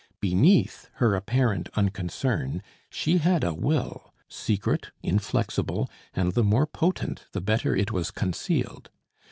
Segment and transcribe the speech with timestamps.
[0.19, 7.39] Beneath her apparent unconcern she had a will, secret, inflexible, and the more potent the
[7.39, 8.89] better it was concealed.